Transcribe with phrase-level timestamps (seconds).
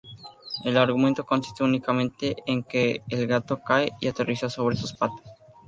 [0.65, 5.23] El argumento consiste únicamente en que el gato cae y aterriza sobre sus patas.